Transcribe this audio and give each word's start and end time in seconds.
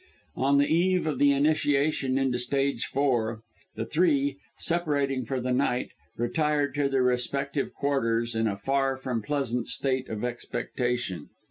On 0.35 0.57
the 0.57 0.65
eve 0.65 1.05
of 1.05 1.19
the 1.19 1.31
initiation 1.31 2.17
into 2.17 2.39
stage 2.39 2.85
four, 2.87 3.43
the 3.75 3.85
three, 3.85 4.37
separating 4.57 5.25
for 5.25 5.39
the 5.39 5.53
night, 5.53 5.91
retired 6.17 6.73
to 6.73 6.89
their 6.89 7.03
respective 7.03 7.71
quarters 7.75 8.33
in 8.33 8.47
a 8.47 8.57
far 8.57 8.97
from 8.97 9.21
pleasant 9.21 9.67
state 9.67 10.09
of 10.09 10.23
expectation. 10.25 11.29